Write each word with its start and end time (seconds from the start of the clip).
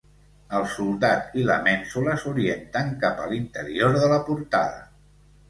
El 0.59 0.63
soldat 0.75 1.35
i 1.41 1.43
la 1.49 1.57
mènsula 1.67 2.15
s'orienten 2.23 2.91
cap 3.05 3.23
a 3.27 3.29
l'interior 3.35 3.95
de 4.01 4.11
la 4.17 4.21
portada. 4.33 4.83